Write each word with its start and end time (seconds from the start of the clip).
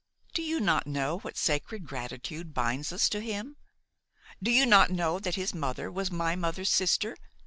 Do 0.33 0.41
you 0.41 0.59
not 0.59 0.87
know 0.87 1.19
what 1.19 1.37
sacred 1.37 1.85
gratitude 1.85 2.55
binds 2.55 2.91
us 2.91 3.07
to 3.09 3.21
him? 3.21 3.57
do 4.41 4.49
you 4.49 4.65
not 4.65 4.89
know 4.89 5.19
that 5.19 5.35
his 5.35 5.53
mother 5.53 5.91
was 5.91 6.09
my 6.09 6.35
mother's 6.35 6.71
sister? 6.71 7.15